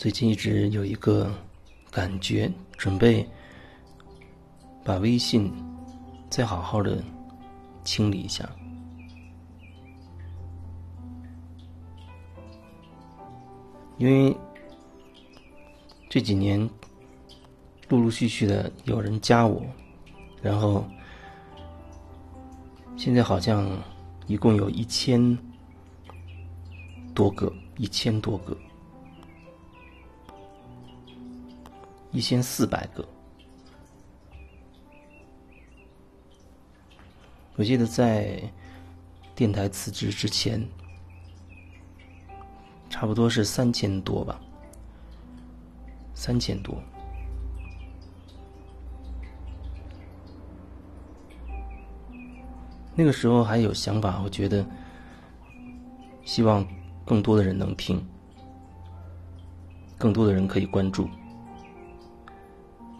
[0.00, 1.30] 最近一直有一个
[1.90, 3.28] 感觉，准备
[4.82, 5.52] 把微信
[6.30, 7.04] 再好好的
[7.84, 8.48] 清理一下，
[13.98, 14.34] 因为
[16.08, 16.58] 这几年
[17.90, 19.62] 陆陆续续的有人加我，
[20.40, 20.82] 然后
[22.96, 23.70] 现在好像
[24.26, 25.36] 一共有一千
[27.14, 28.56] 多个，一千多个。
[32.12, 33.08] 一千四百个，
[37.54, 38.42] 我记得在
[39.34, 40.68] 电台辞职之前，
[42.88, 44.40] 差不多是三千多吧，
[46.12, 46.82] 三千多。
[52.96, 54.66] 那个时候还有想法，我觉得
[56.24, 56.66] 希望
[57.04, 58.04] 更多的人能听，
[59.96, 61.08] 更多的人可以关注。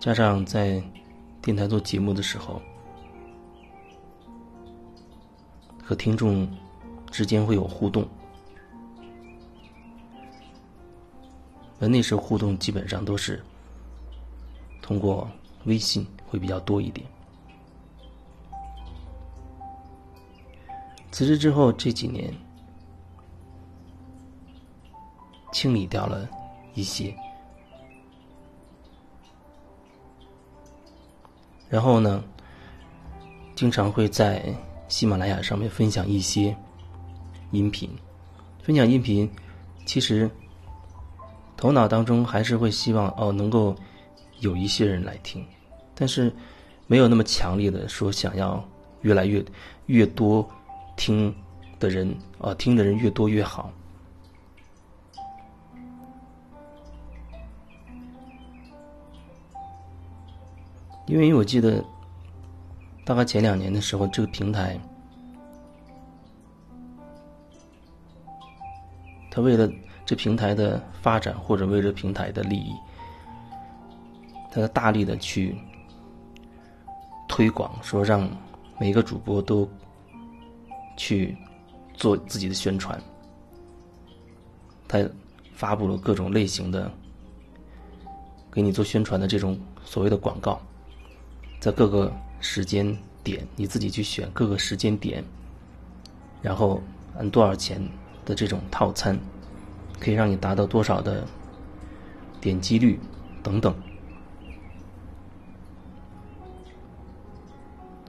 [0.00, 0.82] 加上在
[1.42, 2.62] 电台做节目的时候，
[5.84, 6.48] 和听众
[7.10, 8.08] 之间会有互动，
[11.78, 13.44] 而那时候互动基本上都是
[14.80, 15.30] 通过
[15.66, 17.06] 微信会比较多一点。
[21.12, 22.34] 辞职之后这几年，
[25.52, 26.26] 清理掉了
[26.72, 27.14] 一些。
[31.70, 32.22] 然后呢，
[33.54, 34.42] 经常会在
[34.88, 36.54] 喜马拉雅上面分享一些
[37.52, 37.88] 音频，
[38.60, 39.30] 分享音频，
[39.86, 40.28] 其实
[41.56, 43.74] 头脑当中还是会希望哦，能够
[44.40, 45.46] 有一些人来听，
[45.94, 46.32] 但是
[46.88, 48.62] 没有那么强烈的说想要
[49.02, 49.44] 越来越
[49.86, 50.46] 越多
[50.96, 51.32] 听
[51.78, 53.70] 的人啊，听的人越多越好。
[61.10, 61.84] 因为我记得，
[63.04, 64.78] 大概前两年的时候，这个平台，
[69.28, 69.68] 他为了
[70.06, 72.72] 这平台的发展，或者为了平台的利益，
[74.52, 75.58] 他大力的去
[77.28, 78.30] 推广，说让
[78.78, 79.68] 每一个主播都
[80.96, 81.36] 去
[81.92, 82.96] 做自己的宣传。
[84.86, 85.04] 他
[85.54, 86.88] 发布了各种类型的
[88.52, 90.60] 给你做宣传的这种所谓的广告。
[91.60, 92.10] 在各个
[92.40, 95.22] 时间点，你自己去选各个时间点，
[96.40, 96.82] 然后
[97.18, 97.86] 按多少钱
[98.24, 99.20] 的这种套餐，
[100.00, 101.26] 可以让你达到多少的
[102.40, 102.98] 点击率
[103.42, 103.74] 等等。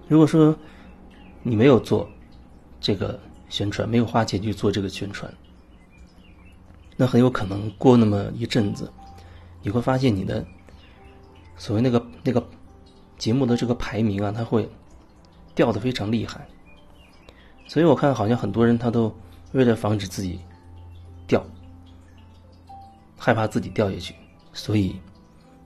[0.08, 0.58] 如果说
[1.44, 2.10] 你没有做
[2.80, 3.20] 这个
[3.50, 5.30] 宣传，没有花钱去做这个宣传，
[6.96, 8.90] 那很有可能过那么一阵子，
[9.62, 10.46] 你会发现你的
[11.58, 12.42] 所谓那个那个。
[13.22, 14.68] 节目的这个排名啊，它会
[15.54, 16.44] 掉的非常厉害，
[17.68, 19.16] 所以我看好像很多人他都
[19.52, 20.40] 为了防止自己
[21.28, 21.46] 掉，
[23.16, 24.16] 害怕自己掉下去，
[24.54, 24.96] 所以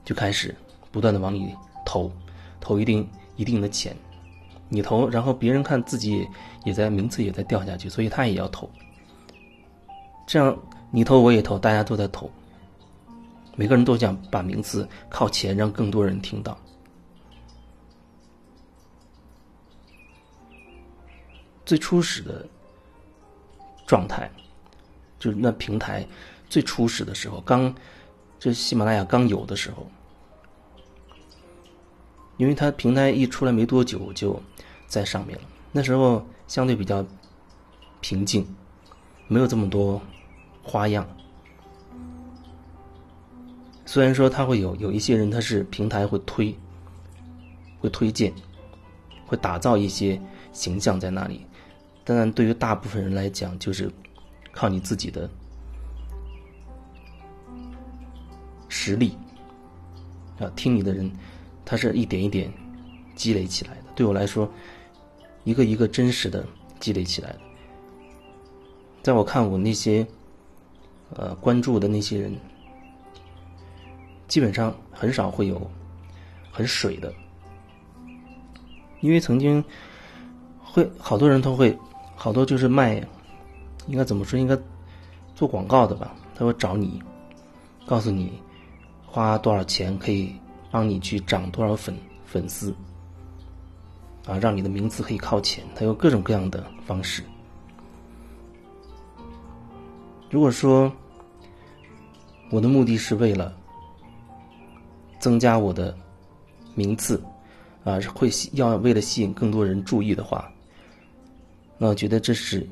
[0.03, 0.53] 就开始
[0.91, 1.55] 不断的往里
[1.85, 2.11] 投，
[2.59, 3.07] 投一定
[3.37, 3.95] 一定的钱，
[4.67, 6.27] 你投，然后别人看自己
[6.65, 8.69] 也在名次也在掉下去，所以他也要投，
[10.27, 10.53] 这样
[10.91, 12.29] 你投我也投，大家都在投，
[13.55, 16.57] 每个人都想把名次靠前，让更多人听到。
[21.65, 22.45] 最初始的
[23.87, 24.29] 状态，
[25.17, 26.05] 就是那平台
[26.47, 27.73] 最初始的时候，刚
[28.37, 29.87] 这喜马拉雅刚有的时候，
[32.37, 34.39] 因为它平台一出来没多久就
[34.87, 37.03] 在上面了，那时候相对比较
[37.99, 38.47] 平静，
[39.27, 39.99] 没有这么多
[40.61, 41.07] 花样。
[43.87, 46.55] 虽然说它会有有一些人，他是平台会推，
[47.79, 48.33] 会推荐，
[49.25, 50.21] 会打造一些
[50.51, 51.45] 形象在那里。
[52.05, 53.91] 当然，对于大部分人来讲，就是
[54.51, 55.27] 靠你自己的
[58.69, 59.17] 实力
[60.39, 61.11] 啊，听你的人，
[61.65, 62.53] 他是一点一点
[63.15, 63.85] 积累起来的。
[63.95, 64.47] 对我来说，
[65.45, 66.45] 一个一个真实的
[66.79, 67.39] 积累起来的。
[69.01, 70.05] 在我看，我那些
[71.15, 72.31] 呃关注的那些人，
[74.27, 75.59] 基本上很少会有
[76.51, 77.11] 很水的，
[79.01, 79.63] 因为曾经
[80.63, 81.75] 会好多人都会。
[82.15, 83.05] 好多就是卖，
[83.87, 84.39] 应该怎么说？
[84.39, 84.57] 应该
[85.35, 86.15] 做广告的吧？
[86.33, 87.01] 他会找你，
[87.85, 88.41] 告诉你
[89.05, 90.35] 花多少钱可以
[90.71, 91.95] 帮你去涨多少粉
[92.25, 92.73] 粉丝，
[94.25, 95.63] 啊，让你的名字可以靠前。
[95.75, 97.23] 他有各种各样的方式。
[100.29, 100.91] 如果说
[102.49, 103.55] 我的目的是为了
[105.19, 105.95] 增加我的
[106.73, 107.23] 名次，
[107.83, 110.51] 啊，会要为了吸引更多人注意的话，
[111.77, 112.65] 那我觉得这是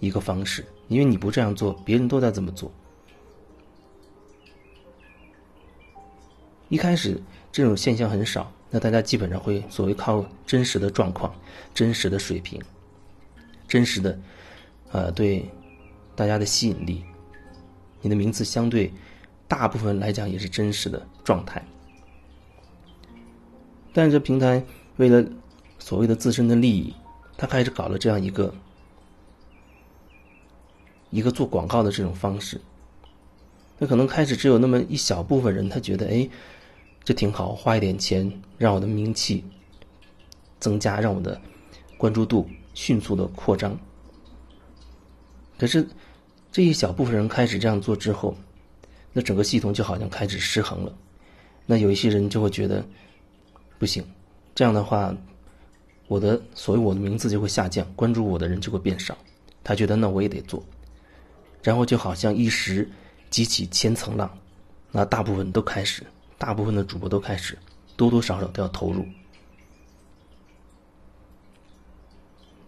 [0.00, 2.70] 一个方式，因为你不这样做，别人都在这么做。
[6.68, 7.20] 一开始
[7.52, 11.32] 这种现象很少，那大家基本上会所谓靠真实的状况、
[11.72, 12.60] 真实的水平、
[13.68, 14.18] 真实的，
[14.90, 15.48] 呃，对
[16.16, 17.04] 大家的吸引力，
[18.00, 18.92] 你的名字相对
[19.46, 21.64] 大部分来讲也是真实的状态。
[23.92, 24.62] 但是这平台
[24.96, 25.24] 为了
[25.78, 26.92] 所谓的自身的利益，
[27.36, 28.54] 他开始搞了这样一个
[31.10, 32.60] 一个做广告的这种方式。
[33.78, 36.28] 那可能开始只有那么一小部分人，他觉得哎。
[37.06, 39.44] 这挺好，花一点钱让我的名气
[40.58, 41.38] 增加，让我的
[41.98, 43.78] 关注度迅速的扩张。
[45.58, 45.86] 可是
[46.50, 48.34] 这一小部分人开始这样做之后，
[49.12, 50.96] 那整个系统就好像开始失衡了。
[51.66, 52.82] 那有一些人就会觉得
[53.78, 54.02] 不行，
[54.54, 55.14] 这样的话，
[56.14, 59.18] 我的所谓我的名字就会下降，关注我的人就会变少。
[59.64, 60.62] 他觉得那我也得做，
[61.60, 62.88] 然后就好像一时
[63.30, 64.30] 激起千层浪，
[64.92, 66.04] 那大部分都开始。
[66.38, 67.58] 大部分的主播都开始
[67.96, 69.04] 多多少少都要投入。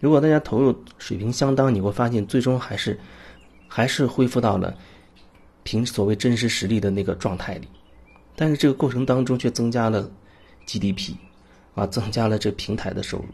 [0.00, 2.98] 如果大家投入水平相当，你会发现最终还是
[3.68, 4.76] 还是恢复到了
[5.62, 7.68] 凭所谓真实实力的那个状态里，
[8.34, 10.10] 但是这个过程当中却增加了
[10.66, 11.14] GDP，
[11.76, 13.26] 啊，增加了这平台的收入。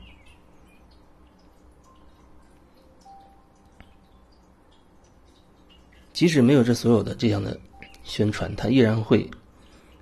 [6.13, 7.59] 即使没有这所有的这样的
[8.05, 9.27] 宣传，它依然会。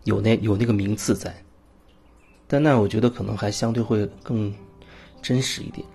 [0.05, 1.31] 有那有那个名次在，
[2.49, 4.53] 但那我觉得可能还相对会更
[5.21, 5.87] 真实一点。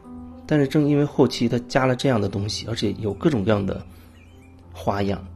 [0.46, 3.84] 但是正因为后期它加了这样的东西，而且有各种各样的
[4.72, 5.28] 花样，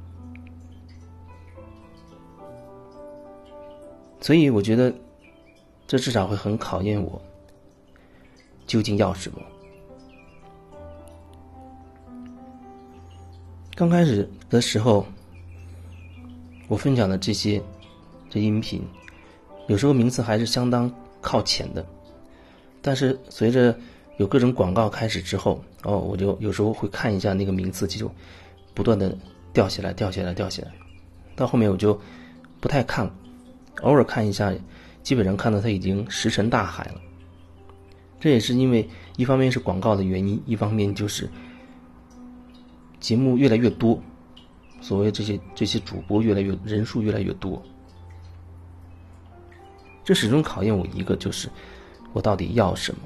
[4.22, 4.94] 所以我觉得
[5.90, 7.20] 这至少会很考验我
[8.68, 9.40] 究竟要什么。
[13.74, 15.04] 刚开始的时候，
[16.68, 17.60] 我分享的这些。
[18.30, 18.84] 这音频
[19.66, 21.84] 有时候名次还是相当靠前的，
[22.80, 23.76] 但是随着
[24.18, 28.12] 有各种广告开始之后，哦，我就有时候会看一下那个名次，就
[28.76, 29.18] 不断的
[29.52, 30.72] 掉下来，掉下来，掉下来。
[31.36, 32.00] 到后面我就
[32.60, 33.12] 不太看了，
[33.82, 34.54] 偶尔看一下，
[35.10, 37.02] 基本上看到他已经石沉大海了。
[38.20, 41.28] 这也是因为一方面是广告的原因，一方面就是
[43.00, 44.00] 节目越来越多，
[44.82, 47.60] 所谓这些这些主播越来越人数越来越多。
[50.04, 51.50] 这始终考验我一个，就是
[52.14, 53.02] 我到底要什么？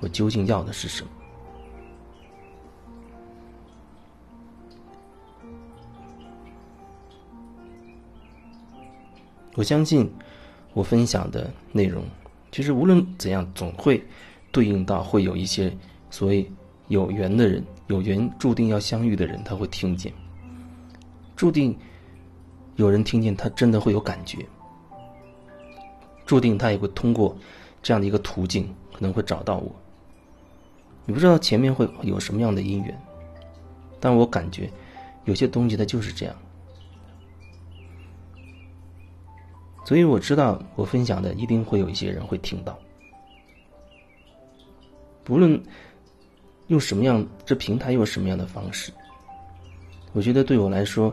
[0.00, 1.10] 我究竟要的是什么？
[9.54, 10.12] 我相信
[10.78, 12.04] 我分享的内容，
[12.52, 14.00] 其实无论怎样，总会
[14.52, 15.76] 对应到会有一些
[16.08, 16.48] 所谓
[16.86, 20.12] 有缘的人，有缘注定要相遇的人，他会听见，
[21.34, 21.76] 注定
[22.76, 24.38] 有人听见，他真的会有感觉。
[26.24, 27.36] 注定他也会通过
[27.82, 29.74] 这样的一个途径，可能会找到我。
[31.06, 32.96] 你不知道前面会有什么样的因缘，
[33.98, 34.70] 但我感觉
[35.24, 36.36] 有些东西它就是这样。
[39.88, 42.78] 所以我知道我分享的一定会有一些人会听到，
[45.24, 45.58] 不论
[46.66, 48.92] 用什么样，这平台用什么样的方式，
[50.12, 51.10] 我觉得对我来说，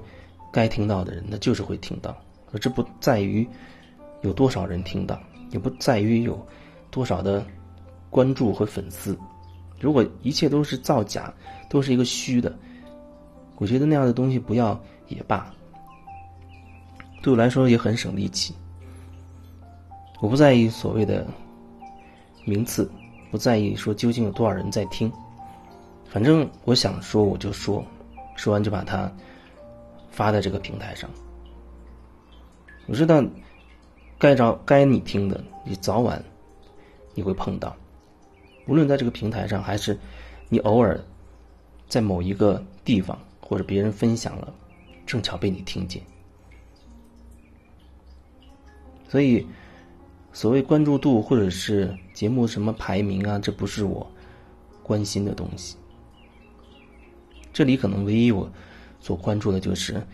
[0.52, 2.14] 该听到的人那就是会听到，
[2.52, 3.48] 而这不在于。
[4.24, 5.18] 有多少人听到，
[5.52, 6.46] 也不在于有
[6.92, 7.46] 多少的
[8.10, 9.18] 关注和粉丝。
[9.80, 11.34] 如果一切都是造假，
[11.70, 12.54] 都是一个虚的，
[13.56, 14.78] 我觉得那样的东西不要
[15.08, 15.50] 也罢。
[17.24, 18.54] 对我来说也很省力气。
[20.20, 21.26] 我不在意所谓的
[22.46, 22.90] 名次，
[23.32, 25.12] 不在意说究竟有多少人在听，
[26.06, 27.86] 反正我想说我就说，
[28.36, 29.12] 说完就把它
[30.10, 31.10] 发在这个平台上。
[32.88, 33.24] 我知道。
[34.18, 36.24] 该着该你听的，你早晚
[37.14, 37.76] 你会碰到。
[38.66, 40.00] 无论在这个平台上，还是
[40.48, 40.98] 你偶尔
[41.90, 44.54] 在某一个地方，或者别人分享了，
[45.06, 46.02] 正巧被你听见。
[49.10, 49.46] 所以，
[50.36, 54.06] 所谓关注度或者是节目什么排名啊，这不是我
[54.84, 55.78] 关心的东西。
[57.54, 58.52] 这里可能唯一我
[59.00, 60.06] 所关注的就是，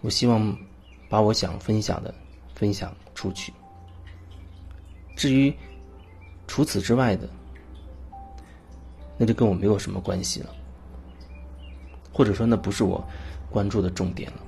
[0.00, 0.56] 我希望
[1.10, 2.12] 把我想分享的
[2.54, 2.90] 分享。
[3.14, 3.52] 出去。
[5.14, 5.54] 至于
[6.48, 7.28] 除此之外的，
[9.16, 10.50] 那就跟我没有什么关系了，
[12.12, 13.02] 或者说那不是我
[13.50, 14.38] 关注的重点了。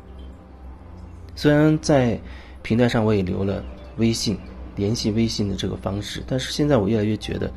[1.36, 2.18] 虽然在
[2.62, 3.64] 平台上我也留了
[3.98, 4.36] 微信
[4.76, 7.52] 联系微信的这个方式，但是现在我越来越觉得，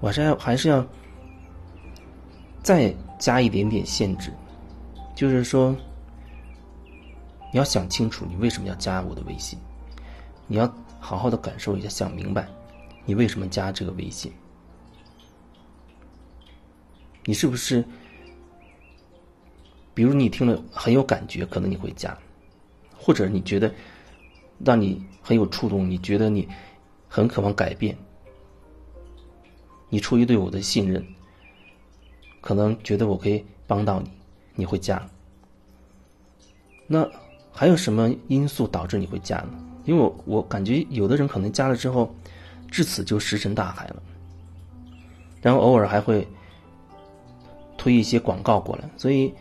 [0.00, 0.86] 我还是要还是要
[2.62, 4.32] 再加一点点限制，
[5.14, 5.76] 就是说，
[7.52, 9.58] 你要想清楚你为什么要加我的微信，
[10.46, 12.48] 你要好好的感受一下，想明白
[13.04, 14.32] 你为什么加这个微信，
[17.24, 17.84] 你是不是？
[19.94, 22.14] 比如你听了很有感觉，可能你会加，
[22.94, 23.72] 或者你觉得
[24.64, 26.48] 让你很有触动，你觉得你
[27.08, 27.96] 很渴望改变，
[29.88, 31.04] 你出于对我的信任，
[32.40, 34.10] 可能觉得我可以帮到你，
[34.54, 35.04] 你会加。
[36.86, 37.08] 那
[37.52, 39.52] 还有什么因素导致你会加呢？
[39.84, 42.14] 因为我我感觉有的人可能加了之后，
[42.70, 44.02] 至此就石沉大海了，
[45.42, 46.26] 然后偶尔还会
[47.76, 49.32] 推一些广告过来，所以。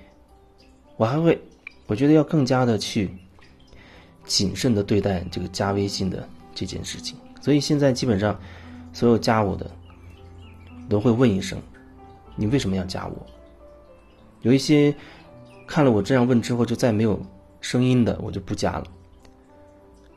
[0.98, 1.38] 我还会，
[1.88, 3.12] 我觉得要更加的去
[4.26, 7.18] 谨慎的对待这个加微信的这件事情。
[7.42, 8.40] 所以现在基本上，
[8.92, 9.70] 所有加我的
[10.90, 11.62] 都会问一声
[12.36, 13.26] ：“你为什么要加我？”
[14.42, 14.96] 有一些
[15.68, 17.20] 看了我这样问之后就再没有
[17.62, 18.86] 声音的，我就不加了。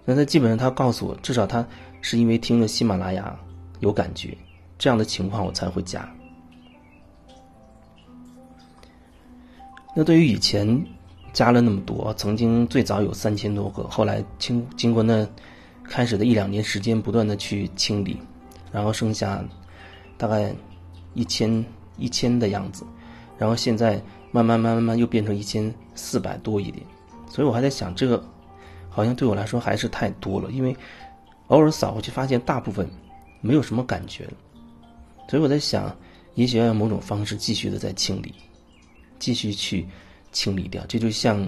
[0.04, 1.66] 那他基本上他告诉我，至少他
[2.00, 3.38] 是因为听了喜马拉雅
[3.80, 4.36] 有感觉，
[4.78, 6.08] 这样的情况我才会加。
[9.94, 10.86] 那对于以前
[11.38, 15.24] 加了那么多，曾经最早有三千多个，后来经经过那
[15.84, 18.18] 开始的一两年时间，不断的去清理，
[18.72, 19.40] 然后剩下
[20.16, 20.52] 大概
[21.14, 21.64] 一千
[21.96, 22.84] 一千的样子，
[23.38, 24.02] 然后现在
[24.32, 26.84] 慢慢慢慢慢又变成一千四百多一点，
[27.30, 28.20] 所以我还在想，这个
[28.90, 30.76] 好像对我来说还是太多了，因为
[31.46, 32.90] 偶尔扫过去发现大部分
[33.40, 34.28] 没有什么感觉，
[35.30, 35.96] 所以我在想，
[36.34, 38.34] 也许要用某种方式继续的在清理。
[39.20, 39.86] 继续去
[40.38, 41.44] 清理掉，这就像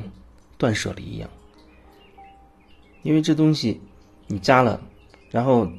[0.58, 1.30] 断舍离一样，
[3.02, 3.80] 因为这东西
[4.26, 4.82] 你加了，
[5.30, 5.70] 然后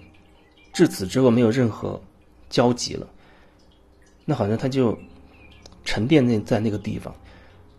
[0.72, 2.02] 至此之后没有任何
[2.50, 3.06] 交集了，
[4.24, 4.98] 那好像他就
[5.84, 7.14] 沉淀在在那个地方，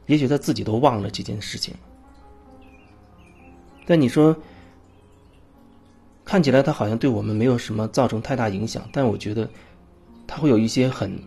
[0.05, 1.75] 也许他自己都忘了这件事情。
[3.87, 4.37] 但你说
[6.27, 9.49] 看起来他好像对我们没有什么造成太大影响，但我觉得
[10.27, 11.19] 他会有一些很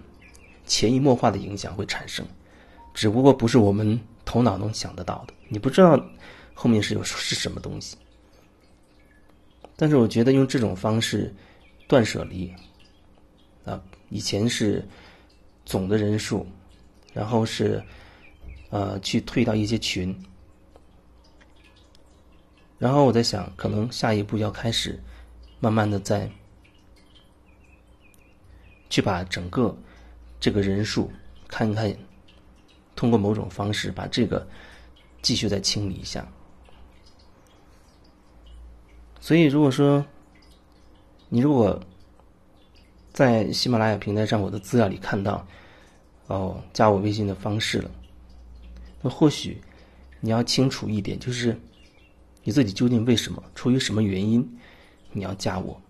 [0.67, 2.23] 潜移默化的影响会产生。
[2.95, 6.01] 只不过不是我们头脑能想得到的，你不知道
[6.53, 7.97] 后面是有是什么东西。
[9.75, 11.31] 但是我觉得用这种方式
[11.89, 12.51] 断舍离
[13.65, 14.81] 啊，以前是
[15.65, 16.47] 总的人数，
[17.13, 17.83] 然后是
[18.69, 20.17] 呃去退到一些群，
[22.79, 24.97] 然后我在想，可能下一步要开始
[25.59, 26.31] 慢慢的在
[28.89, 29.77] 去把整个
[30.39, 31.11] 这个人数
[31.49, 31.93] 看一看。
[32.95, 34.47] 通过某种方式把这个
[35.21, 36.27] 继续再清理一下。
[39.19, 40.05] 所以，如果说
[41.29, 41.81] 你如果
[43.11, 45.45] 在喜马拉雅平台上我的资料里看到
[46.27, 47.89] 哦加我微信的方式了，
[49.01, 49.59] 那或许
[50.19, 51.59] 你要清楚一点，就是
[52.43, 54.47] 你自己究竟为什么、出于什么原因
[55.11, 55.81] 你要加我？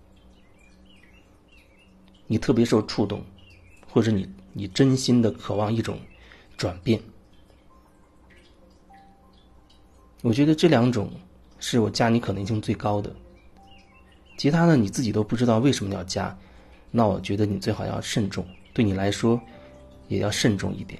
[2.27, 3.21] 你特别受触动，
[3.87, 5.99] 或者你你真心的渴望一种。
[6.57, 6.99] 转变，
[10.21, 11.09] 我觉得这两种
[11.59, 13.13] 是我加你可能性最高的。
[14.37, 16.37] 其他的你自己都不知道为什么要加，
[16.91, 19.39] 那我觉得你最好要慎重，对你来说
[20.07, 20.99] 也要慎重一点。